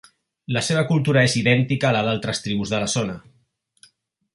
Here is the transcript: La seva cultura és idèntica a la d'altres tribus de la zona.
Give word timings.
La 0.55 0.63
seva 0.67 0.83
cultura 0.91 1.23
és 1.29 1.37
idèntica 1.43 1.91
a 1.91 1.95
la 1.99 2.03
d'altres 2.09 2.43
tribus 2.47 2.73
de 2.77 2.81
la 2.85 2.93
zona. 2.99 3.23